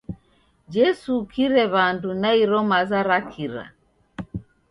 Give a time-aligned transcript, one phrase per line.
[0.73, 3.63] Jesu ukire w'andu na iro maza ra kira!